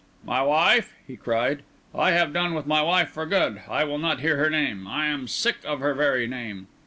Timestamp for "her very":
5.79-6.25